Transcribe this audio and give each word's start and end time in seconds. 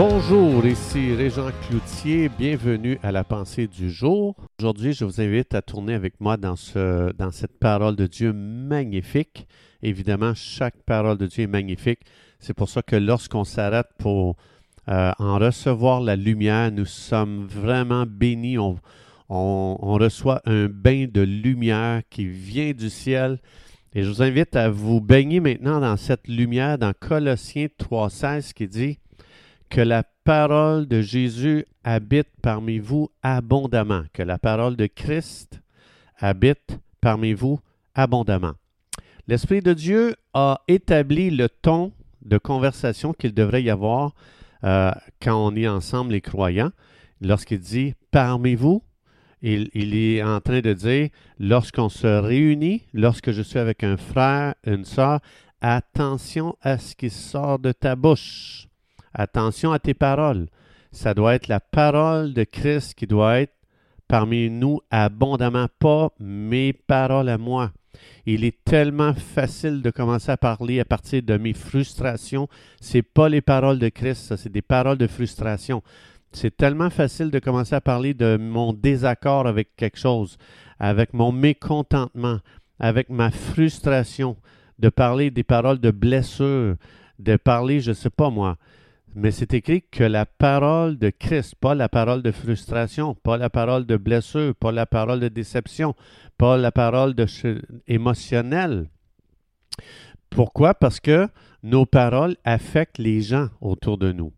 Bonjour, 0.00 0.64
ici 0.64 1.12
Régent 1.12 1.50
Cloutier, 1.66 2.28
bienvenue 2.28 3.00
à 3.02 3.10
la 3.10 3.24
pensée 3.24 3.66
du 3.66 3.90
jour. 3.90 4.36
Aujourd'hui, 4.60 4.92
je 4.92 5.04
vous 5.04 5.20
invite 5.20 5.56
à 5.56 5.60
tourner 5.60 5.94
avec 5.94 6.20
moi 6.20 6.36
dans, 6.36 6.54
ce, 6.54 7.12
dans 7.14 7.32
cette 7.32 7.58
parole 7.58 7.96
de 7.96 8.06
Dieu 8.06 8.32
magnifique. 8.32 9.48
Évidemment, 9.82 10.34
chaque 10.36 10.76
parole 10.86 11.18
de 11.18 11.26
Dieu 11.26 11.42
est 11.42 11.48
magnifique. 11.48 11.98
C'est 12.38 12.54
pour 12.54 12.68
ça 12.68 12.80
que 12.80 12.94
lorsqu'on 12.94 13.42
s'arrête 13.42 13.88
pour 13.98 14.36
euh, 14.88 15.10
en 15.18 15.36
recevoir 15.36 16.00
la 16.00 16.14
lumière, 16.14 16.70
nous 16.70 16.86
sommes 16.86 17.48
vraiment 17.48 18.04
bénis. 18.06 18.56
On, 18.56 18.78
on, 19.28 19.78
on 19.80 19.94
reçoit 19.94 20.42
un 20.44 20.68
bain 20.68 21.06
de 21.12 21.22
lumière 21.22 22.02
qui 22.08 22.24
vient 22.24 22.70
du 22.70 22.88
ciel. 22.88 23.40
Et 23.96 24.04
je 24.04 24.08
vous 24.08 24.22
invite 24.22 24.54
à 24.54 24.70
vous 24.70 25.00
baigner 25.00 25.40
maintenant 25.40 25.80
dans 25.80 25.96
cette 25.96 26.28
lumière 26.28 26.78
dans 26.78 26.92
Colossiens 26.92 27.66
3.16 27.80 28.52
qui 28.52 28.68
dit 28.68 28.98
que 29.70 29.80
la 29.80 30.04
parole 30.24 30.86
de 30.86 31.00
Jésus 31.00 31.64
habite 31.84 32.28
parmi 32.42 32.78
vous 32.78 33.10
abondamment, 33.22 34.04
que 34.12 34.22
la 34.22 34.38
parole 34.38 34.76
de 34.76 34.86
Christ 34.86 35.60
habite 36.18 36.78
parmi 37.00 37.32
vous 37.32 37.60
abondamment. 37.94 38.54
L'Esprit 39.26 39.60
de 39.60 39.74
Dieu 39.74 40.16
a 40.34 40.62
établi 40.68 41.30
le 41.30 41.48
ton 41.48 41.92
de 42.22 42.38
conversation 42.38 43.12
qu'il 43.12 43.34
devrait 43.34 43.62
y 43.62 43.70
avoir 43.70 44.14
euh, 44.64 44.90
quand 45.20 45.36
on 45.36 45.54
est 45.54 45.68
ensemble 45.68 46.12
les 46.12 46.20
croyants. 46.20 46.72
Lorsqu'il 47.20 47.60
dit 47.60 47.94
parmi 48.10 48.54
vous, 48.54 48.82
il, 49.42 49.70
il, 49.74 49.94
est 49.94 50.22
en 50.22 50.40
train 50.40 50.60
de 50.60 50.72
dire 50.72 51.08
lorsqu'on 51.38 51.88
se 51.88 52.06
réunit, 52.06 52.82
lorsque 52.92 53.30
je 53.30 53.42
suis 53.42 53.58
avec 53.58 53.84
un 53.84 53.96
frère, 53.96 54.54
une 54.64 54.84
sœur, 54.84 55.20
attention 55.60 56.56
à 56.62 56.78
ce 56.78 56.94
qui 56.94 57.10
sort 57.10 57.58
de 57.58 57.72
ta 57.72 57.96
bouche. 57.96 58.67
Attention 59.18 59.72
à 59.72 59.80
tes 59.80 59.94
paroles. 59.94 60.46
Ça 60.92 61.12
doit 61.12 61.34
être 61.34 61.48
la 61.48 61.58
parole 61.58 62.32
de 62.32 62.44
Christ 62.44 62.94
qui 62.94 63.08
doit 63.08 63.40
être 63.40 63.52
parmi 64.06 64.48
nous 64.48 64.80
abondamment, 64.92 65.66
pas 65.80 66.12
mes 66.20 66.72
paroles 66.72 67.28
à 67.28 67.36
moi. 67.36 67.72
Il 68.26 68.44
est 68.44 68.64
tellement 68.64 69.12
facile 69.14 69.82
de 69.82 69.90
commencer 69.90 70.30
à 70.30 70.36
parler 70.36 70.78
à 70.78 70.84
partir 70.84 71.20
de 71.24 71.36
mes 71.36 71.52
frustrations. 71.52 72.48
C'est 72.80 73.02
pas 73.02 73.28
les 73.28 73.40
paroles 73.40 73.80
de 73.80 73.88
Christ, 73.88 74.22
ça, 74.22 74.36
c'est 74.36 74.52
des 74.52 74.62
paroles 74.62 74.98
de 74.98 75.08
frustration. 75.08 75.82
C'est 76.30 76.56
tellement 76.56 76.90
facile 76.90 77.32
de 77.32 77.40
commencer 77.40 77.74
à 77.74 77.80
parler 77.80 78.14
de 78.14 78.36
mon 78.36 78.72
désaccord 78.72 79.48
avec 79.48 79.74
quelque 79.74 79.98
chose, 79.98 80.38
avec 80.78 81.12
mon 81.12 81.32
mécontentement, 81.32 82.38
avec 82.78 83.10
ma 83.10 83.32
frustration, 83.32 84.36
de 84.78 84.90
parler 84.90 85.32
des 85.32 85.42
paroles 85.42 85.80
de 85.80 85.90
blessure, 85.90 86.76
de 87.18 87.36
parler, 87.36 87.80
je 87.80 87.90
ne 87.90 87.94
sais 87.94 88.10
pas 88.10 88.30
moi. 88.30 88.56
Mais 89.14 89.30
c'est 89.30 89.54
écrit 89.54 89.82
que 89.90 90.04
la 90.04 90.26
parole 90.26 90.98
de 90.98 91.10
Christ, 91.10 91.54
pas 91.56 91.74
la 91.74 91.88
parole 91.88 92.22
de 92.22 92.30
frustration, 92.30 93.14
pas 93.14 93.36
la 93.36 93.50
parole 93.50 93.86
de 93.86 93.96
blessure, 93.96 94.54
pas 94.54 94.72
la 94.72 94.86
parole 94.86 95.20
de 95.20 95.28
déception, 95.28 95.94
pas 96.36 96.56
la 96.56 96.70
parole 96.70 97.14
de 97.14 97.26
émotionnelle. 97.86 98.88
Pourquoi? 100.30 100.74
Parce 100.74 101.00
que 101.00 101.28
nos 101.62 101.86
paroles 101.86 102.36
affectent 102.44 102.98
les 102.98 103.20
gens 103.22 103.48
autour 103.60 103.98
de 103.98 104.12
nous. 104.12 104.32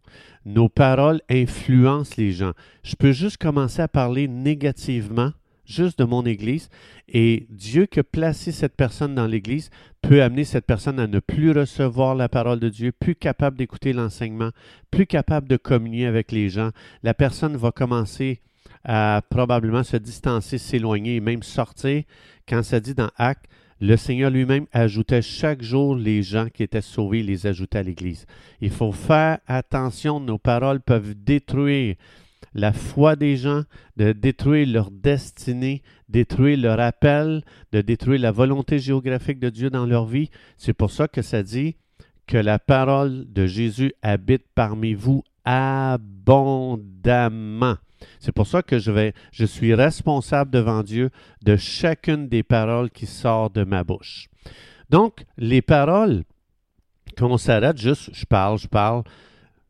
Nos 0.46 0.68
paroles 0.68 1.20
influencent 1.28 2.14
les 2.16 2.32
gens. 2.32 2.52
Je 2.82 2.96
peux 2.96 3.12
juste 3.12 3.36
commencer 3.36 3.82
à 3.82 3.88
parler 3.88 4.28
négativement 4.28 5.32
juste 5.70 5.98
de 5.98 6.04
mon 6.04 6.24
Église, 6.26 6.68
et 7.08 7.46
Dieu 7.50 7.86
qui 7.86 8.00
a 8.00 8.04
placé 8.04 8.52
cette 8.52 8.76
personne 8.76 9.14
dans 9.14 9.26
l'Église 9.26 9.70
peut 10.02 10.22
amener 10.22 10.44
cette 10.44 10.66
personne 10.66 10.98
à 10.98 11.06
ne 11.06 11.20
plus 11.20 11.52
recevoir 11.52 12.14
la 12.14 12.28
parole 12.28 12.60
de 12.60 12.68
Dieu, 12.68 12.92
plus 12.92 13.14
capable 13.14 13.56
d'écouter 13.56 13.92
l'enseignement, 13.92 14.50
plus 14.90 15.06
capable 15.06 15.48
de 15.48 15.56
communier 15.56 16.06
avec 16.06 16.32
les 16.32 16.48
gens. 16.48 16.70
La 17.02 17.14
personne 17.14 17.56
va 17.56 17.70
commencer 17.70 18.40
à 18.84 19.22
probablement 19.28 19.82
se 19.82 19.96
distancer, 19.96 20.58
s'éloigner 20.58 21.16
et 21.16 21.20
même 21.20 21.42
sortir. 21.42 22.02
Quand 22.48 22.62
ça 22.62 22.80
dit 22.80 22.94
dans 22.94 23.10
Actes, 23.16 23.46
le 23.80 23.96
Seigneur 23.96 24.30
lui-même 24.30 24.66
ajoutait 24.72 25.22
chaque 25.22 25.62
jour 25.62 25.96
les 25.96 26.22
gens 26.22 26.48
qui 26.52 26.62
étaient 26.62 26.82
sauvés, 26.82 27.22
les 27.22 27.46
ajoutait 27.46 27.78
à 27.78 27.82
l'Église. 27.82 28.26
Il 28.60 28.70
faut 28.70 28.92
faire 28.92 29.38
attention, 29.46 30.20
nos 30.20 30.36
paroles 30.36 30.80
peuvent 30.80 31.14
détruire 31.14 31.96
la 32.54 32.72
foi 32.72 33.16
des 33.16 33.36
gens, 33.36 33.62
de 33.96 34.12
détruire 34.12 34.66
leur 34.68 34.90
destinée, 34.90 35.82
détruire 36.08 36.58
leur 36.58 36.80
appel, 36.80 37.42
de 37.72 37.80
détruire 37.80 38.20
la 38.20 38.32
volonté 38.32 38.78
géographique 38.78 39.38
de 39.38 39.50
Dieu 39.50 39.70
dans 39.70 39.86
leur 39.86 40.06
vie. 40.06 40.30
C'est 40.56 40.72
pour 40.72 40.90
ça 40.90 41.06
que 41.08 41.22
ça 41.22 41.42
dit 41.42 41.76
que 42.26 42.36
la 42.36 42.58
parole 42.58 43.24
de 43.32 43.46
Jésus 43.46 43.92
habite 44.02 44.44
parmi 44.54 44.94
vous 44.94 45.22
abondamment. 45.44 46.16
C'est 48.18 48.32
pour 48.32 48.46
ça 48.46 48.62
que 48.62 48.78
je 48.78 48.90
vais, 48.90 49.12
je 49.32 49.44
suis 49.44 49.74
responsable 49.74 50.50
devant 50.50 50.82
Dieu 50.82 51.10
de 51.42 51.56
chacune 51.56 52.28
des 52.28 52.42
paroles 52.42 52.90
qui 52.90 53.06
sortent 53.06 53.54
de 53.54 53.64
ma 53.64 53.84
bouche. 53.84 54.28
Donc, 54.88 55.24
les 55.36 55.62
paroles, 55.62 56.24
quand 57.16 57.30
on 57.30 57.36
s'arrête 57.36 57.78
juste, 57.78 58.10
je 58.12 58.24
parle, 58.26 58.58
je 58.58 58.68
parle, 58.68 59.02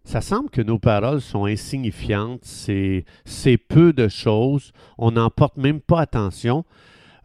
ça 0.04 0.20
semble 0.20 0.50
que 0.50 0.62
nos 0.62 0.78
paroles 0.78 1.20
sont 1.20 1.44
insignifiantes, 1.44 2.40
c'est, 2.42 3.04
peu 3.68 3.92
de 3.92 4.08
choses, 4.08 4.72
on 4.98 5.12
n'en 5.12 5.30
porte 5.30 5.56
même 5.56 5.80
pas 5.80 6.00
attention. 6.00 6.64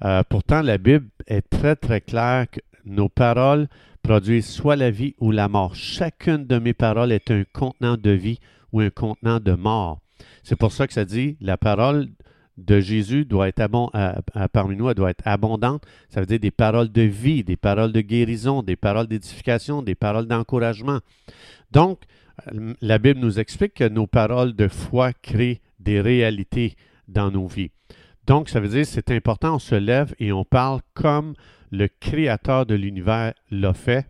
Euh, 0.04 0.24
pourtant, 0.28 0.62
la 0.62 0.78
Bible 0.78 1.08
est 1.28 1.50
très 1.50 1.76
très 1.76 2.02
claire 2.02 2.48
que 2.52 2.60
nos 2.86 3.10
paroles 3.10 3.68
produisent 4.04 4.50
soit 4.50 4.76
la 4.76 4.92
vie 4.92 5.16
ou 5.20 5.32
la 5.32 5.48
mort. 5.48 5.74
Chacune 5.74 6.46
de 6.46 6.60
mes 6.60 6.74
paroles 6.74 7.12
est 7.12 7.32
un 7.32 7.44
contenant 7.54 7.98
de 7.98 8.12
vie 8.12 8.40
ou 8.72 8.82
un 8.82 8.90
contenant 8.90 9.40
de 9.40 9.54
mort. 9.54 10.00
C'est 10.44 10.56
pour 10.56 10.72
ça 10.72 10.86
que 10.86 10.94
ça 10.94 11.06
dit 11.06 11.38
la 11.42 11.58
parole 11.58 12.10
de 12.58 12.80
Jésus 12.80 13.26
doit 13.26 13.48
être 13.48 13.68
parmi 14.54 14.76
nous, 14.76 14.94
doit 14.94 15.10
être 15.10 15.28
abondante. 15.28 15.84
Ça 16.10 16.20
veut 16.20 16.26
dire 16.26 16.40
des 16.40 16.52
paroles 16.52 16.92
de 16.92 17.02
vie, 17.02 17.44
des 17.44 17.58
paroles 17.58 17.92
de 17.92 18.02
guérison, 18.02 18.64
des 18.64 18.76
paroles 18.76 19.08
d'édification, 19.08 19.82
des 19.82 19.96
paroles 19.96 20.28
d'encouragement. 20.28 21.00
Donc, 21.72 22.00
la 22.82 22.98
Bible 22.98 23.20
nous 23.20 23.40
explique 23.40 23.76
que 23.76 23.88
nos 23.88 24.08
paroles 24.08 24.54
de 24.54 24.68
foi 24.68 25.14
créent 25.14 25.62
des 25.80 26.02
réalités 26.02 26.76
dans 27.08 27.32
nos 27.32 27.48
vies. 27.48 27.72
Donc, 28.28 28.50
ça 28.50 28.60
veut 28.60 28.68
dire 28.68 28.86
c'est 28.86 29.12
important, 29.12 29.56
on 29.56 29.60
se 29.60 29.76
lève 29.76 30.16
et 30.20 30.32
on 30.32 30.44
parle 30.44 30.82
comme 30.94 31.36
le 31.72 31.88
Créateur 31.88 32.66
de 32.66 32.76
l'univers 32.76 33.34
l'a 33.52 33.74
fait. 33.74 34.08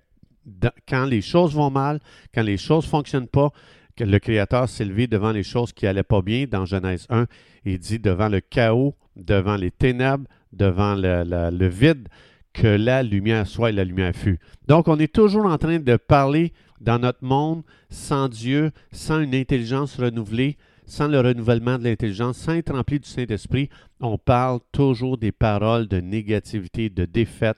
Quand 0.88 1.06
les 1.06 1.22
choses 1.22 1.54
vont 1.56 1.72
mal, 1.72 2.00
quand 2.34 2.44
les 2.44 2.58
choses 2.58 2.86
ne 2.86 2.90
fonctionnent 2.90 3.28
pas, 3.28 3.52
le 4.00 4.20
Créateur 4.20 4.70
s'est 4.70 4.86
levé 4.86 5.08
devant 5.08 5.32
les 5.32 5.44
choses 5.44 5.74
qui 5.74 5.86
n'allaient 5.86 6.04
pas 6.04 6.22
bien 6.22 6.46
dans 6.50 6.66
Genèse 6.66 7.08
1. 7.10 7.28
Il 7.66 7.80
dit 7.80 8.00
devant 8.00 8.30
le 8.30 8.42
chaos, 8.42 8.96
devant 9.16 9.56
les 9.56 9.72
ténèbres, 9.72 10.26
devant 10.54 10.96
le 10.96 11.68
vide, 11.68 12.08
que 12.56 12.68
la 12.68 13.04
lumière 13.04 13.46
soit 13.46 13.70
et 13.70 13.74
la 13.74 13.84
lumière 13.84 14.16
fut. 14.16 14.40
Donc, 14.68 14.88
on 14.88 14.98
est 14.98 15.14
toujours 15.14 15.46
en 15.46 15.58
train 15.58 15.80
de 15.80 15.96
parler 15.98 16.54
dans 16.80 17.00
notre 17.00 17.24
monde 17.24 17.64
sans 17.90 18.30
Dieu, 18.30 18.72
sans 18.92 19.20
une 19.20 19.36
intelligence 19.36 20.00
renouvelée, 20.00 20.58
sans 20.86 21.08
le 21.08 21.20
renouvellement 21.20 21.78
de 21.78 21.84
l'intelligence, 21.84 22.38
sans 22.38 22.54
être 22.54 22.74
rempli 22.74 23.00
du 23.00 23.10
Saint-Esprit, 23.10 23.70
on 24.00 24.18
parle 24.18 24.60
toujours 24.72 25.18
des 25.18 25.32
paroles 25.32 25.88
de 25.88 26.00
négativité, 26.00 26.90
de 26.90 27.06
défaite. 27.06 27.58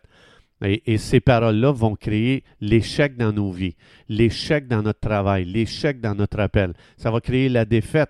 Et, 0.64 0.94
et 0.94 0.98
ces 0.98 1.20
paroles-là 1.20 1.72
vont 1.72 1.96
créer 1.96 2.44
l'échec 2.62 3.16
dans 3.16 3.32
nos 3.32 3.52
vies, 3.52 3.76
l'échec 4.10 4.68
dans 4.68 4.82
notre 4.82 5.00
travail, 5.00 5.46
l'échec 5.46 6.02
dans 6.02 6.16
notre 6.16 6.40
appel. 6.40 6.74
Ça 6.98 7.12
va 7.12 7.22
créer 7.22 7.50
la 7.50 7.66
défaite. 7.66 8.10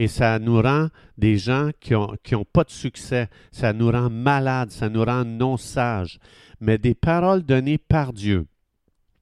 Et 0.00 0.08
ça 0.08 0.38
nous 0.38 0.62
rend 0.62 0.88
des 1.18 1.36
gens 1.36 1.72
qui 1.78 1.92
n'ont 1.92 2.16
ont 2.32 2.46
pas 2.50 2.64
de 2.64 2.70
succès. 2.70 3.28
Ça 3.52 3.74
nous 3.74 3.90
rend 3.90 4.08
malades, 4.08 4.70
ça 4.70 4.88
nous 4.88 5.04
rend 5.04 5.26
non 5.26 5.58
sages. 5.58 6.18
Mais 6.58 6.78
des 6.78 6.94
paroles 6.94 7.42
données 7.42 7.76
par 7.76 8.14
Dieu, 8.14 8.46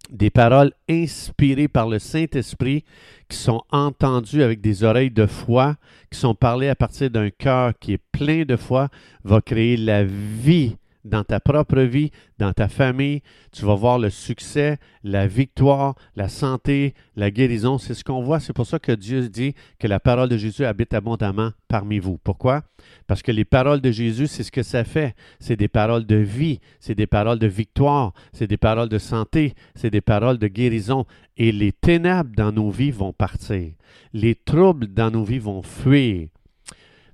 des 0.09 0.31
paroles 0.31 0.71
inspirées 0.89 1.67
par 1.67 1.89
le 1.89 1.99
Saint-Esprit 1.99 2.85
qui 3.29 3.37
sont 3.37 3.65
entendues 3.73 4.45
avec 4.45 4.61
des 4.61 4.85
oreilles 4.85 5.11
de 5.11 5.27
foi, 5.27 5.75
qui 6.13 6.19
sont 6.21 6.37
parlées 6.37 6.69
à 6.69 6.77
partir 6.77 7.11
d'un 7.11 7.31
cœur 7.31 7.73
qui 7.81 7.95
est 7.95 8.03
plein 8.13 8.45
de 8.45 8.55
foi, 8.55 8.89
va 9.25 9.41
créer 9.41 9.77
la 9.77 10.05
vie 10.05 10.77
dans 11.05 11.25
ta 11.25 11.41
propre 11.41 11.81
vie, 11.81 12.11
dans 12.39 12.53
ta 12.53 12.69
famille. 12.69 13.23
Tu 13.53 13.65
vas 13.65 13.75
voir 13.75 13.99
le 13.99 14.11
succès, 14.11 14.79
la 15.03 15.27
victoire, 15.27 15.95
la 16.17 16.29
santé, 16.29 16.95
la 17.17 17.31
guérison. 17.31 17.79
C'est 17.79 17.95
ce 17.95 18.05
qu'on 18.05 18.23
voit. 18.23 18.41
C'est 18.41 18.53
pour 18.53 18.67
ça 18.67 18.79
que 18.79 18.93
Dieu 18.93 19.29
dit 19.29 19.55
que 19.79 19.87
la 19.87 20.01
parole 20.01 20.29
de 20.29 20.37
Jésus 20.37 20.65
habite 20.65 20.95
abondamment 20.95 21.51
parmi 21.69 21.99
vous. 21.99 22.19
Pourquoi? 22.19 22.63
Parce 23.07 23.23
que 23.23 23.33
les 23.33 23.45
paroles 23.45 23.81
de 23.81 23.91
Jésus, 23.91 24.27
c'est 24.27 24.43
ce 24.43 24.53
que 24.53 24.63
ça 24.63 24.85
fait. 24.85 25.15
C'est 25.41 25.57
des 25.57 25.69
paroles 25.69 26.07
de 26.07 26.17
vie, 26.17 26.61
c'est 26.81 26.95
des 26.95 27.07
paroles 27.07 27.39
de 27.39 27.47
victoire, 27.47 28.13
c'est 28.33 28.47
des 28.47 28.57
paroles 28.57 28.89
de 28.89 28.99
santé, 28.99 29.55
c'est 29.75 29.91
des 29.91 30.01
paroles 30.01 30.39
de 30.39 30.49
guérison. 30.49 31.07
Et 31.37 31.53
les 31.53 31.73
ténèbres 31.73 32.33
dans 32.37 32.53
nos 32.53 32.71
vies 32.71 32.91
vont 32.91 33.13
partir. 33.13 33.73
Les 34.13 34.35
troubles 34.35 34.89
dans 34.89 35.11
nos 35.11 35.25
vies 35.25 35.39
vont 35.39 35.63
fuir. 35.63 36.29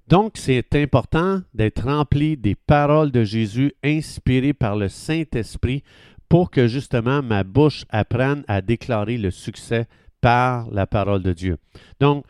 Donc, 0.08 0.32
c'est 0.36 0.74
important 0.74 1.40
d'être 1.54 1.84
rempli 1.84 2.36
des 2.36 2.54
paroles 2.54 3.10
de 3.10 3.24
Jésus 3.24 3.72
inspirées 3.82 4.52
par 4.52 4.76
le 4.76 4.88
Saint-Esprit 4.88 5.82
pour 6.28 6.50
que 6.50 6.66
justement 6.66 7.22
ma 7.22 7.44
bouche 7.44 7.84
apprenne 7.88 8.44
à 8.48 8.60
déclarer 8.60 9.16
le 9.16 9.30
succès 9.30 9.86
par 10.20 10.70
la 10.70 10.86
parole 10.86 11.22
de 11.22 11.32
Dieu. 11.32 11.56
Donc, 12.00 12.24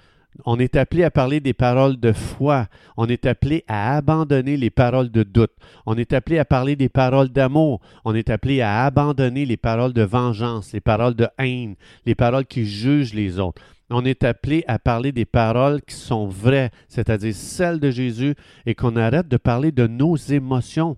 on 0.44 0.58
est 0.58 0.76
appelé 0.76 1.04
à 1.04 1.10
parler 1.10 1.40
des 1.40 1.52
paroles 1.52 1.98
de 1.98 2.12
foi. 2.12 2.66
On 2.96 3.06
est 3.06 3.26
appelé 3.26 3.64
à 3.68 3.96
abandonner 3.96 4.56
les 4.56 4.70
paroles 4.70 5.10
de 5.10 5.22
doute. 5.22 5.52
On 5.86 5.96
est 5.96 6.12
appelé 6.12 6.38
à 6.38 6.44
parler 6.44 6.76
des 6.76 6.88
paroles 6.88 7.28
d'amour. 7.28 7.80
On 8.04 8.14
est 8.14 8.30
appelé 8.30 8.60
à 8.60 8.84
abandonner 8.84 9.46
les 9.46 9.56
paroles 9.56 9.92
de 9.92 10.02
vengeance, 10.02 10.72
les 10.72 10.80
paroles 10.80 11.14
de 11.14 11.28
haine, 11.38 11.76
les 12.04 12.14
paroles 12.14 12.46
qui 12.46 12.66
jugent 12.66 13.14
les 13.14 13.38
autres. 13.38 13.62
On 13.90 14.04
est 14.04 14.24
appelé 14.24 14.64
à 14.66 14.78
parler 14.78 15.12
des 15.12 15.26
paroles 15.26 15.82
qui 15.82 15.94
sont 15.94 16.26
vraies, 16.26 16.70
c'est-à-dire 16.88 17.34
celles 17.34 17.78
de 17.78 17.90
Jésus, 17.90 18.34
et 18.66 18.74
qu'on 18.74 18.96
arrête 18.96 19.28
de 19.28 19.36
parler 19.36 19.72
de 19.72 19.86
nos 19.86 20.16
émotions. 20.16 20.96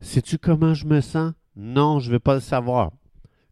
Sais-tu 0.00 0.38
comment 0.38 0.74
je 0.74 0.86
me 0.86 1.00
sens? 1.00 1.32
Non, 1.56 1.98
je 1.98 2.08
ne 2.08 2.12
veux 2.14 2.20
pas 2.20 2.34
le 2.34 2.40
savoir. 2.40 2.92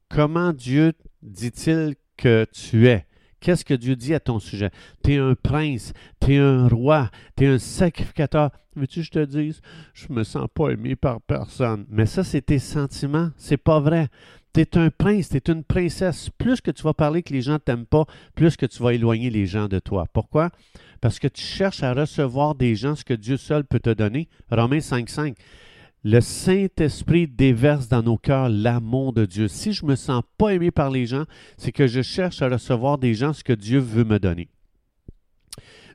Comment 0.09 0.53
Dieu 0.53 0.93
dit-il 1.23 1.95
que 2.17 2.47
tu 2.53 2.87
es? 2.87 3.07
Qu'est-ce 3.45 3.67
que 3.67 3.75
Dieu 3.75 3.95
dit 3.95 4.15
à 4.15 4.21
ton 4.21 4.39
sujet? 4.39 4.71
Tu 5.05 5.13
es 5.13 5.19
un 5.19 5.35
prince, 5.35 5.93
tu 6.19 6.37
es 6.37 6.39
un 6.39 6.67
roi, 6.67 7.11
tu 7.37 7.45
es 7.45 7.49
un 7.49 7.59
sacrificateur. 7.59 8.51
Veux-tu 8.75 9.01
que 9.01 9.05
je 9.05 9.11
te 9.11 9.25
dise? 9.27 9.61
Je 9.93 10.07
me 10.09 10.25
sens 10.25 10.49
pas 10.55 10.71
aimé 10.71 10.97
par 10.97 11.21
personne. 11.21 11.85
Mais 11.91 12.07
ça, 12.07 12.25
c'est 12.25 12.41
tes 12.41 12.59
sentiments. 12.59 13.33
C'est 13.37 13.59
pas 13.59 13.81
vrai. 13.81 14.09
Tu 14.55 14.63
es 14.63 14.79
un 14.79 14.89
prince, 14.89 15.29
tu 15.29 15.37
es 15.37 15.53
une 15.53 15.63
princesse. 15.63 16.31
Plus 16.39 16.63
que 16.63 16.71
tu 16.71 16.85
vas 16.85 16.95
parler 16.95 17.23
que 17.23 17.35
les 17.35 17.43
gens 17.43 17.53
ne 17.53 17.59
t'aiment 17.59 17.85
pas, 17.85 18.07
plus 18.35 18.57
que 18.57 18.65
tu 18.65 18.83
vas 18.83 18.95
éloigner 18.95 19.29
les 19.29 19.45
gens 19.45 19.69
de 19.69 19.79
toi. 19.79 20.07
Pourquoi? 20.11 20.51
Parce 21.03 21.19
que 21.19 21.29
tu 21.29 21.43
cherches 21.43 21.83
à 21.83 21.93
recevoir 21.93 22.55
des 22.55 22.75
gens 22.75 22.95
ce 22.95 23.05
que 23.05 23.13
Dieu 23.13 23.37
seul 23.37 23.65
peut 23.65 23.79
te 23.79 23.91
donner. 23.91 24.31
Romains 24.51 24.79
5.5. 24.79 25.35
Le 26.07 26.21
Saint-Esprit 26.21 27.27
déverse 27.27 27.89
dans 27.89 28.03
nos 28.03 28.19
cœurs 28.19 28.51
l'amour 28.51 29.15
de 29.15 29.25
Dieu. 29.25 29.49
Si 29.49 29.73
je 29.73 29.87
me 29.87 29.97
sens 29.97 30.23
pas 30.37 30.53
aimé 30.53 30.71
par 30.71 30.91
les 30.91 31.07
gens, 31.07 31.25
c'est 31.57 31.73
que 31.73 31.87
je 31.87 32.03
cherche 32.03 32.43
à 32.43 32.51
recevoir 32.51 32.99
des 32.99 33.15
gens 33.15 33.33
ce 33.33 33.43
que 33.43 33.55
Dieu 33.55 33.79
veut 33.79 34.05
me 34.05 34.19
donner. 34.19 34.51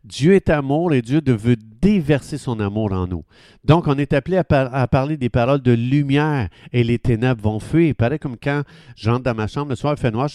Dieu 0.04 0.34
est 0.34 0.50
amour 0.50 0.94
et 0.94 1.01
Dieu 1.01 1.22
veut 1.25 1.57
déverser 1.81 2.38
son 2.38 2.60
amour 2.60 2.92
en 2.92 3.07
nous. 3.07 3.24
Donc, 3.63 3.88
on 3.88 3.98
est 3.98 4.13
appelé 4.13 4.38
à, 4.38 4.88
parler 4.88 5.18
des 5.18 5.30
paroles 5.30 5.62
de 5.62 5.72
lumière 5.72 6.50
et 6.72 6.84
les 6.84 7.00
ténèbres 7.00 7.42
vont 7.42 7.60
fuir. 7.60 7.88
Il 7.88 7.96
paraît 7.96 8.19
comme 8.19 8.38
quand 8.38 8.63
j'entre 8.96 9.24
dans 9.24 9.36
ma 9.36 9.48
chambre 9.48 9.69
le 9.69 9.75
soir, 9.75 9.96
il 9.98 10.00
fait 10.00 10.12
noir, 10.12 10.30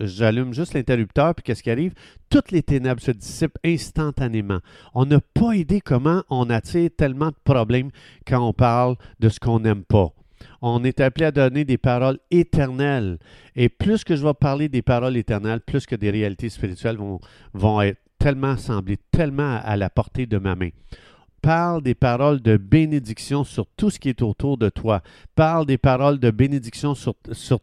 j'allume 0.00 0.52
juste 0.52 0.74
l'interrupteur, 0.74 1.34
puis 1.34 1.42
qu'est-ce 1.42 1.62
qui 1.62 1.70
arrive? 1.70 1.94
Toutes 2.30 2.50
les 2.50 2.62
ténèbres 2.62 3.00
se 3.00 3.10
dissipent 3.10 3.58
instantanément. 3.64 4.58
On 4.94 5.06
n'a 5.06 5.20
pas 5.20 5.54
idée 5.54 5.80
comment 5.80 6.22
on 6.30 6.50
attire 6.50 6.90
tellement 6.96 7.28
de 7.28 7.36
problèmes 7.44 7.90
quand 8.26 8.46
on 8.46 8.52
parle 8.52 8.96
de 9.20 9.28
ce 9.28 9.40
qu'on 9.40 9.60
n'aime 9.60 9.84
pas. 9.84 10.12
On 10.62 10.84
est 10.84 11.00
appelé 11.00 11.26
à 11.26 11.30
donner 11.30 11.64
des 11.64 11.78
paroles 11.78 12.18
éternelles. 12.30 13.18
Et 13.56 13.68
plus 13.68 14.04
que 14.04 14.16
je 14.16 14.24
vais 14.24 14.34
parler 14.34 14.68
des 14.68 14.82
paroles 14.82 15.16
éternelles, 15.16 15.60
plus 15.60 15.86
que 15.86 15.96
des 15.96 16.10
réalités 16.10 16.48
spirituelles 16.48 16.96
vont, 16.96 17.20
vont 17.54 17.80
être 17.80 17.98
tellement 18.18 18.56
semblé, 18.56 18.98
tellement 19.10 19.60
à 19.62 19.76
la 19.76 19.90
portée 19.90 20.26
de 20.26 20.38
ma 20.38 20.54
main. 20.54 20.70
Parle 21.40 21.82
des 21.82 21.94
paroles 21.94 22.40
de 22.40 22.56
bénédiction 22.56 23.44
sur 23.44 23.66
tout 23.76 23.90
ce 23.90 24.00
qui 24.00 24.08
est 24.08 24.22
autour 24.22 24.58
de 24.58 24.68
toi. 24.68 25.02
Parle 25.36 25.66
des 25.66 25.78
paroles 25.78 26.18
de 26.18 26.30
bénédiction 26.30 26.94
sur, 26.94 27.14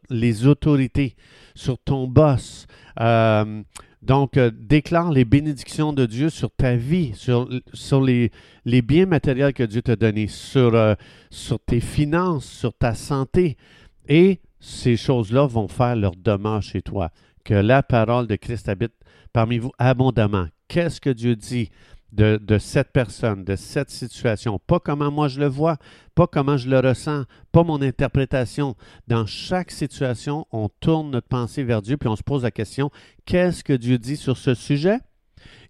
les 0.09 0.47
autorités, 0.47 1.15
sur 1.55 1.77
ton 1.77 2.07
boss. 2.07 2.67
Euh, 3.01 3.63
donc, 4.01 4.37
euh, 4.37 4.51
déclare 4.53 5.11
les 5.11 5.25
bénédictions 5.25 5.91
de 5.91 6.05
Dieu 6.05 6.29
sur 6.29 6.51
ta 6.51 6.75
vie, 6.75 7.11
sur, 7.15 7.49
les, 8.01 8.31
biens 8.81 9.07
matériels 9.07 9.53
que 9.53 9.63
Dieu 9.63 9.81
t'a 9.81 9.95
donnés, 9.95 10.27
sur, 10.27 10.75
euh, 10.75 10.93
sur 11.31 11.59
tes 11.59 11.81
finances, 11.81 12.45
sur 12.45 12.73
ta 12.73 12.93
santé. 12.93 13.57
Et 14.07 14.39
ces 14.59 14.95
choses-là 14.95 15.47
vont 15.47 15.67
faire 15.67 15.95
leur 15.95 16.15
demeure 16.15 16.61
chez 16.61 16.81
toi. 16.81 17.11
Que 17.45 17.53
la 17.53 17.83
parole 17.83 18.25
de 18.25 18.35
Christ 18.35 18.67
habite 18.67 18.95
parmi 19.31 19.59
vous 19.59 19.71
abondamment. 19.77 20.47
Qu'est-ce 20.67 20.99
que 20.99 21.11
Dieu 21.11 21.35
dit 21.35 21.69
de, 22.11 22.39
cette 22.57 22.91
personne, 22.91 23.43
de 23.43 23.55
cette 23.55 23.91
situation? 23.91 24.57
Pas 24.57 24.79
comment 24.79 25.11
moi 25.11 25.27
je 25.27 25.39
le 25.39 25.45
vois, 25.45 25.77
pas 26.15 26.25
comment 26.25 26.57
je 26.57 26.67
le 26.67 26.79
ressens, 26.79 27.25
pas 27.51 27.63
mon 27.63 27.83
interprétation. 27.83 28.75
Dans 29.07 29.27
chaque 29.27 29.69
situation, 29.69 30.47
on 30.51 30.69
tourne 30.79 31.11
notre 31.11 31.27
pensée 31.27 31.63
vers 31.63 31.83
Dieu, 31.83 31.97
puis 31.97 32.09
on 32.09 32.15
se 32.15 32.23
pose 32.23 32.41
la 32.41 32.49
question, 32.49 32.89
qu'est-ce 33.25 33.63
que 33.63 33.73
Dieu 33.73 33.99
dit 33.99 34.17
sur 34.17 34.37
ce 34.37 34.55
sujet? 34.55 34.97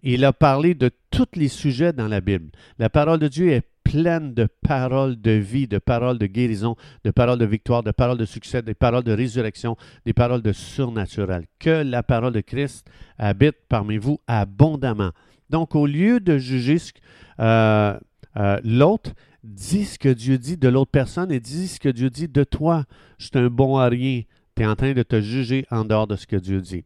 Il 0.02 0.24
a 0.24 0.32
parlé 0.32 0.74
de 0.74 0.90
tous 1.10 1.28
les 1.34 1.48
sujets 1.48 1.92
dans 1.92 2.08
la 2.08 2.22
Bible. 2.22 2.52
La 2.78 2.88
parole 2.88 3.18
de 3.18 3.28
Dieu 3.28 3.50
est 3.50 3.68
pleine 3.86 4.34
de 4.34 4.48
paroles 4.62 5.20
de 5.20 5.30
vie, 5.30 5.68
de 5.68 5.78
paroles 5.78 6.18
de 6.18 6.26
guérison, 6.26 6.74
de 7.04 7.12
paroles 7.12 7.38
de 7.38 7.44
victoire, 7.44 7.84
de 7.84 7.92
paroles 7.92 8.18
de 8.18 8.24
succès, 8.24 8.60
des 8.60 8.74
paroles 8.74 9.04
de 9.04 9.12
résurrection, 9.12 9.76
des 10.04 10.12
paroles 10.12 10.42
de 10.42 10.52
surnaturel. 10.52 11.44
Que 11.60 11.84
la 11.84 12.02
parole 12.02 12.32
de 12.32 12.40
Christ 12.40 12.84
habite 13.16 13.56
parmi 13.68 13.96
vous 13.96 14.20
abondamment. 14.26 15.12
Donc, 15.50 15.76
au 15.76 15.86
lieu 15.86 16.18
de 16.18 16.36
juger 16.36 16.78
euh, 17.38 17.96
euh, 18.36 18.60
l'autre, 18.64 19.12
dis 19.44 19.84
ce 19.84 19.98
que 20.00 20.08
Dieu 20.08 20.36
dit 20.36 20.56
de 20.56 20.68
l'autre 20.68 20.90
personne 20.90 21.30
et 21.30 21.38
dis 21.38 21.68
ce 21.68 21.78
que 21.78 21.88
Dieu 21.88 22.10
dit 22.10 22.28
de 22.28 22.42
toi. 22.42 22.84
Je 23.18 23.26
suis 23.26 23.38
un 23.38 23.48
bon 23.48 23.78
à 23.78 23.86
rien. 23.86 24.22
Tu 24.56 24.62
es 24.62 24.66
en 24.66 24.74
train 24.74 24.94
de 24.94 25.02
te 25.04 25.20
juger 25.20 25.64
en 25.70 25.84
dehors 25.84 26.08
de 26.08 26.16
ce 26.16 26.26
que 26.26 26.36
Dieu 26.36 26.60
dit. 26.60 26.84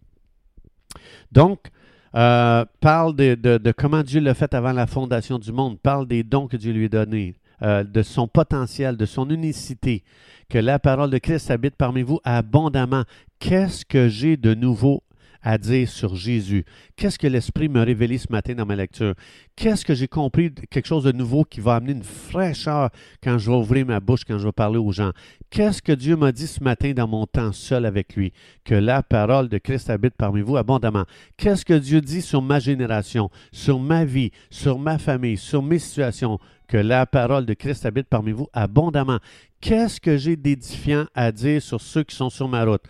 Donc, 1.32 1.70
euh, 2.14 2.64
parle 2.80 3.14
de, 3.14 3.72
comment 3.76 4.02
Dieu 4.02 4.20
l'a 4.20 4.34
fait 4.34 4.52
avant 4.54 4.72
la 4.72 4.86
fondation 4.86 5.38
du 5.38 5.52
monde, 5.52 5.78
parle 5.80 6.06
des 6.06 6.22
dons 6.22 6.48
que 6.48 6.56
Dieu 6.56 6.72
lui 6.72 6.86
a 6.86 6.88
donnés, 6.88 7.34
euh, 7.62 7.84
de 7.84 8.02
son 8.02 8.26
potentiel, 8.26 8.96
de 8.96 9.06
son 9.06 9.30
unicité, 9.30 10.02
que 10.48 10.58
la 10.58 10.78
parole 10.78 11.10
de 11.10 11.18
Christ 11.18 11.50
habite 11.50 11.76
parmi 11.76 12.02
vous 12.02 12.20
abondamment. 12.24 13.04
Qu'est-ce 13.38 13.84
que 13.84 14.08
j'ai 14.08 14.36
de 14.36 14.54
nouveau 14.54 15.02
à 15.42 15.58
dire 15.58 15.88
sur 15.88 16.14
Jésus? 16.14 16.64
Qu'est-ce 16.96 17.18
que 17.18 17.26
l'Esprit 17.26 17.68
m'a 17.68 17.82
révélé 17.82 18.18
ce 18.18 18.26
matin 18.30 18.54
dans 18.54 18.66
ma 18.66 18.76
lecture? 18.76 19.14
Qu'est-ce 19.56 19.84
que 19.84 19.94
j'ai 19.94 20.08
compris, 20.08 20.52
quelque 20.70 20.86
chose 20.86 21.04
de 21.04 21.12
nouveau 21.12 21.44
qui 21.44 21.60
va 21.60 21.76
amener 21.76 21.92
une 21.92 22.02
fraîcheur 22.02 22.90
quand 23.22 23.38
je 23.38 23.50
vais 23.50 23.56
ouvrir 23.56 23.86
ma 23.86 24.00
bouche, 24.00 24.24
quand 24.26 24.38
je 24.38 24.46
vais 24.46 24.52
parler 24.52 24.78
aux 24.78 24.92
gens? 24.92 25.12
Qu'est-ce 25.50 25.82
que 25.82 25.92
Dieu 25.92 26.16
m'a 26.16 26.32
dit 26.32 26.46
ce 26.46 26.62
matin 26.62 26.92
dans 26.92 27.08
mon 27.08 27.26
temps 27.26 27.52
seul 27.52 27.84
avec 27.84 28.14
lui? 28.16 28.32
Que 28.64 28.74
la 28.74 29.02
parole 29.02 29.48
de 29.48 29.58
Christ 29.58 29.90
habite 29.90 30.14
parmi 30.16 30.42
vous 30.42 30.56
abondamment. 30.56 31.04
Qu'est-ce 31.36 31.64
que 31.64 31.74
Dieu 31.74 32.00
dit 32.00 32.22
sur 32.22 32.42
ma 32.42 32.58
génération, 32.58 33.30
sur 33.52 33.78
ma 33.78 34.04
vie, 34.04 34.30
sur 34.50 34.78
ma 34.78 34.98
famille, 34.98 35.36
sur 35.36 35.62
mes 35.62 35.78
situations? 35.78 36.38
Que 36.70 36.76
la 36.76 37.04
parole 37.04 37.46
de 37.46 37.54
Christ 37.54 37.84
habite 37.84 38.06
parmi 38.06 38.30
vous 38.30 38.46
abondamment. 38.52 39.18
Qu'est-ce 39.60 40.00
que 40.00 40.16
j'ai 40.16 40.36
d'édifiant 40.36 41.04
à 41.16 41.32
dire 41.32 41.60
sur 41.60 41.80
ceux 41.80 42.04
qui 42.04 42.14
sont 42.14 42.30
sur 42.30 42.46
ma 42.46 42.64
route? 42.64 42.84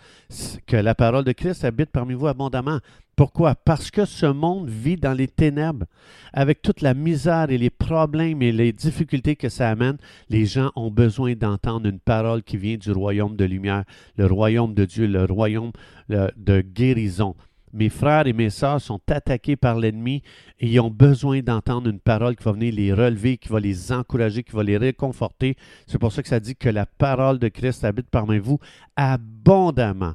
Que 0.67 0.77
la 0.77 0.93
parole 0.93 1.23
de 1.23 1.31
Christ 1.31 1.65
habite 1.65 1.89
parmi 1.89 2.13
vous 2.13 2.27
abondamment. 2.27 2.77
Pourquoi? 3.15 3.55
Parce 3.55 3.89
que 3.89 4.05
ce 4.05 4.27
monde 4.27 4.69
vit 4.69 4.97
dans 4.97 5.13
les 5.13 5.27
ténèbres. 5.27 5.87
Avec 6.31 6.61
toute 6.61 6.81
la 6.81 6.93
misère 6.93 7.49
et 7.49 7.57
les 7.57 7.71
problèmes 7.71 8.43
et 8.43 8.51
les 8.51 8.71
difficultés 8.71 9.35
que 9.35 9.49
ça 9.49 9.71
amène, 9.71 9.97
les 10.29 10.45
gens 10.45 10.71
ont 10.75 10.91
besoin 10.91 11.33
d'entendre 11.33 11.89
une 11.89 11.99
parole 11.99 12.43
qui 12.43 12.57
vient 12.57 12.77
du 12.77 12.91
royaume 12.91 13.35
de 13.35 13.45
lumière, 13.45 13.85
le 14.15 14.27
royaume 14.27 14.75
de 14.75 14.85
Dieu, 14.85 15.07
le 15.07 15.25
royaume 15.25 15.71
de 16.07 16.61
guérison. 16.61 17.35
Mes 17.73 17.89
frères 17.89 18.27
et 18.27 18.33
mes 18.33 18.49
sœurs 18.49 18.81
sont 18.81 19.01
attaqués 19.09 19.55
par 19.55 19.77
l'ennemi 19.77 20.21
et 20.59 20.67
ils 20.67 20.79
ont 20.79 20.91
besoin 20.91 21.41
d'entendre 21.41 21.89
une 21.89 21.99
parole 21.99 22.35
qui 22.35 22.43
va 22.43 22.51
venir 22.51 22.73
les 22.73 22.93
relever, 22.93 23.37
qui 23.37 23.49
va 23.49 23.59
les 23.59 23.91
encourager, 23.91 24.43
qui 24.43 24.51
va 24.51 24.63
les 24.63 24.77
réconforter. 24.77 25.55
C'est 25.87 25.97
pour 25.97 26.11
ça 26.11 26.21
que 26.21 26.29
ça 26.29 26.39
dit 26.39 26.55
que 26.55 26.69
la 26.69 26.85
parole 26.85 27.39
de 27.39 27.47
Christ 27.47 27.83
habite 27.83 28.09
parmi 28.09 28.39
vous 28.39 28.59
abondamment. 28.95 30.13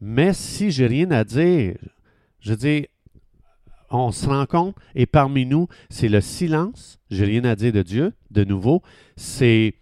Mais 0.00 0.32
si 0.32 0.72
j'ai 0.72 0.86
rien 0.86 1.10
à 1.12 1.22
dire, 1.22 1.76
je 2.40 2.54
dis, 2.54 2.86
on 3.90 4.10
se 4.10 4.26
rend 4.26 4.46
compte, 4.46 4.74
et 4.94 5.06
parmi 5.06 5.46
nous, 5.46 5.68
c'est 5.90 6.08
le 6.08 6.20
silence. 6.20 6.98
J'ai 7.10 7.24
rien 7.24 7.44
à 7.44 7.54
dire 7.54 7.72
de 7.72 7.82
Dieu, 7.82 8.12
de 8.30 8.42
nouveau. 8.42 8.82
C'est, 9.16 9.74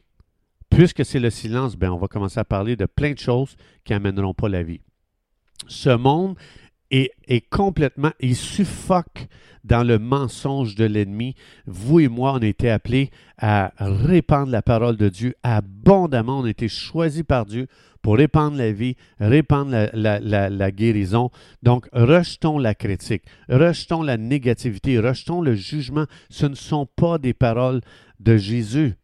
puisque 0.69 1.05
c'est 1.05 1.21
le 1.21 1.31
silence, 1.31 1.77
ben, 1.77 1.91
on 1.91 1.97
va 1.97 2.09
commencer 2.09 2.39
à 2.41 2.45
parler 2.45 2.77
de 2.77 2.87
plein 2.87 3.13
de 3.13 3.19
choses 3.19 3.57
qui 3.85 3.93
n'amèneront 3.93 4.35
pas 4.35 4.49
la 4.49 4.63
vie. 4.63 4.81
Ce 5.69 5.91
monde 5.91 6.37
est, 6.91 7.49
complètement, 7.51 8.13
il 8.21 8.37
suffoque 8.37 9.29
dans 9.65 9.87
le 9.87 9.99
mensonge 9.99 10.75
de 10.75 10.85
l'ennemi. 10.85 11.35
Vous 11.67 12.01
et 12.01 12.09
moi, 12.09 12.35
on 12.35 12.39
a 12.39 12.47
été 12.47 12.71
appelés 12.71 13.11
à 13.39 13.73
répandre 13.79 14.51
la 14.51 14.63
parole 14.63 14.97
de 14.97 15.09
Dieu 15.09 15.35
abondamment. 15.43 16.41
On 16.41 16.45
a 16.45 16.51
été 16.51 16.69
choisis 16.69 17.23
par 17.23 17.47
Dieu 17.47 17.67
pour 18.03 18.17
répandre 18.17 18.57
la 18.57 18.73
vie, 18.73 18.97
répandre 19.19 19.91
la, 19.93 20.71
guérison. 20.71 21.31
Donc, 21.63 21.87
rejetons 21.93 22.59
la 22.59 22.75
critique, 22.75 23.25
rejetons 23.49 24.03
la 24.03 24.17
négativité, 24.17 24.99
rejetons 24.99 25.43
le 25.43 25.55
jugement. 25.55 26.07
Ce 26.31 26.47
ne 26.47 26.55
sont 26.55 26.87
pas 26.87 27.19
des 27.19 27.35
paroles 27.35 27.83
de 28.19 28.37
Jésus. 28.37 28.95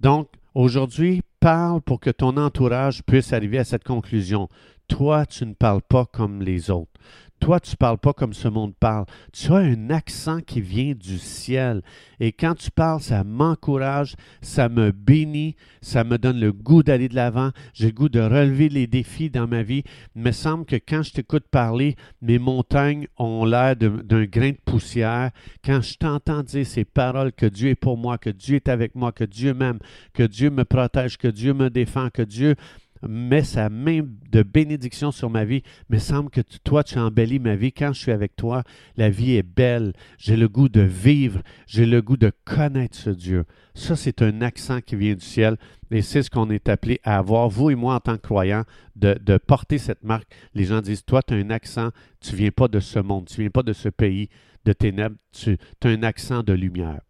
Donc, 0.00 0.28
aujourd'hui, 0.54 1.22
parle 1.40 1.80
pour 1.80 2.00
que 2.00 2.10
ton 2.10 2.36
entourage 2.36 3.02
puisse 3.04 3.32
arriver 3.32 3.58
à 3.58 3.64
cette 3.64 3.84
conclusion. 3.84 4.48
Toi, 4.88 5.26
tu 5.26 5.46
ne 5.46 5.54
parles 5.54 5.82
pas 5.82 6.06
comme 6.06 6.42
les 6.42 6.70
autres. 6.70 7.00
Toi, 7.38 7.60
tu 7.60 7.72
ne 7.72 7.76
parles 7.76 7.98
pas 7.98 8.14
comme 8.14 8.32
ce 8.32 8.48
monde 8.48 8.74
parle. 8.74 9.04
Tu 9.32 9.52
as 9.52 9.56
un 9.56 9.90
accent 9.90 10.40
qui 10.40 10.62
vient 10.62 10.94
du 10.94 11.18
ciel. 11.18 11.82
Et 12.18 12.32
quand 12.32 12.54
tu 12.54 12.70
parles, 12.70 13.00
ça 13.00 13.24
m'encourage, 13.24 14.16
ça 14.40 14.70
me 14.70 14.90
bénit, 14.90 15.54
ça 15.82 16.02
me 16.02 16.16
donne 16.16 16.40
le 16.40 16.52
goût 16.52 16.82
d'aller 16.82 17.08
de 17.08 17.14
l'avant. 17.14 17.50
J'ai 17.74 17.88
le 17.88 17.92
goût 17.92 18.08
de 18.08 18.20
relever 18.20 18.70
les 18.70 18.86
défis 18.86 19.28
dans 19.28 19.46
ma 19.46 19.62
vie. 19.62 19.84
Il 20.14 20.22
me 20.22 20.32
semble 20.32 20.64
que 20.64 20.76
quand 20.76 21.02
je 21.02 21.12
t'écoute 21.12 21.46
parler, 21.50 21.96
mes 22.22 22.38
montagnes 22.38 23.06
ont 23.18 23.44
l'air 23.44 23.76
d'un 23.76 24.24
grain 24.24 24.52
de 24.52 24.58
poussière. 24.64 25.30
Quand 25.62 25.82
je 25.82 25.98
t'entends 25.98 26.42
dire 26.42 26.66
ces 26.66 26.86
paroles 26.86 27.32
que 27.32 27.46
Dieu 27.46 27.68
est 27.70 27.74
pour 27.74 27.98
moi, 27.98 28.16
que 28.16 28.30
Dieu 28.30 28.56
est 28.56 28.68
avec 28.68 28.94
moi, 28.94 29.12
que 29.12 29.24
Dieu 29.24 29.52
m'aime, 29.52 29.78
que 30.14 30.22
Dieu 30.22 30.48
me 30.48 30.64
protège, 30.64 31.18
que 31.18 31.28
Dieu 31.28 31.52
me 31.52 31.68
défend, 31.68 32.08
que 32.08 32.22
Dieu 32.22 32.56
met 33.02 33.42
sa 33.42 33.68
main 33.68 34.02
de 34.30 34.42
bénédiction 34.42 35.10
sur 35.10 35.30
ma 35.30 35.44
vie. 35.44 35.62
Me 35.88 35.98
semble 35.98 36.30
que 36.30 36.40
toi, 36.64 36.84
tu 36.84 36.98
embellis 36.98 37.38
ma 37.38 37.56
vie. 37.56 37.72
Quand 37.72 37.92
je 37.92 38.00
suis 38.00 38.12
avec 38.12 38.36
toi, 38.36 38.62
la 38.96 39.10
vie 39.10 39.32
est 39.32 39.42
belle. 39.42 39.92
J'ai 40.18 40.36
le 40.36 40.48
goût 40.48 40.68
de 40.68 40.80
vivre. 40.80 41.42
J'ai 41.66 41.86
le 41.86 42.02
goût 42.02 42.16
de 42.16 42.32
connaître 42.44 42.96
ce 42.96 43.10
Dieu. 43.10 43.44
Ça, 43.74 43.96
c'est 43.96 44.22
un 44.22 44.40
accent 44.40 44.80
qui 44.80 44.96
vient 44.96 45.14
du 45.14 45.24
ciel. 45.24 45.56
Et 45.90 46.02
c'est 46.02 46.22
ce 46.22 46.30
qu'on 46.30 46.50
est 46.50 46.68
appelé 46.68 47.00
à 47.04 47.18
avoir, 47.18 47.48
vous 47.48 47.70
et 47.70 47.74
moi, 47.74 47.94
en 47.94 48.00
tant 48.00 48.16
que 48.16 48.22
croyants, 48.22 48.64
de, 48.96 49.16
de 49.20 49.38
porter 49.38 49.78
cette 49.78 50.02
marque. 50.02 50.26
Les 50.54 50.64
gens 50.64 50.80
disent, 50.80 51.04
toi, 51.04 51.22
tu 51.22 51.34
as 51.34 51.36
un 51.36 51.50
accent, 51.50 51.90
tu 52.20 52.34
viens 52.34 52.50
pas 52.50 52.68
de 52.68 52.80
ce 52.80 52.98
monde, 52.98 53.26
tu 53.26 53.40
viens 53.40 53.50
pas 53.50 53.62
de 53.62 53.72
ce 53.72 53.88
pays 53.88 54.28
de 54.64 54.72
ténèbres, 54.72 55.16
tu 55.32 55.56
as 55.84 55.88
un 55.88 56.02
accent 56.02 56.42
de 56.42 56.52
lumière. 56.52 57.00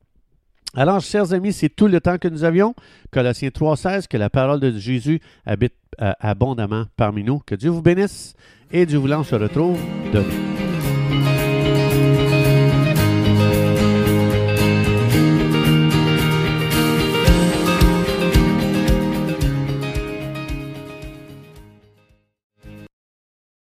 Alors, 0.79 1.01
chers 1.01 1.33
amis, 1.33 1.55
c'est 1.55 1.71
tout 1.71 1.87
le 1.87 2.03
temps 2.03 2.19
que 2.19 2.29
nous 2.29 2.45
avions. 2.45 2.75
Colossiens 3.11 3.49
3.16, 3.49 4.09
que 4.09 4.19
la 4.19 4.29
parole 4.29 4.61
de 4.61 4.79
Jésus 4.79 5.21
habite 5.47 5.73
euh, 6.03 6.13
abondamment 6.21 6.85
parmi 6.97 7.25
nous. 7.25 7.39
Que 7.39 7.55
Dieu 7.55 7.71
vous 7.71 7.81
bénisse 7.81 8.35
et 8.71 8.85
Dieu 8.85 8.99
voulant, 8.99 9.21
on 9.21 9.25
se 9.25 9.35
retrouve 9.35 9.79
demain. 10.13 11.46